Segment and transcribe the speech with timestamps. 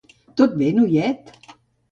[0.39, 1.31] Tot bé, noiet?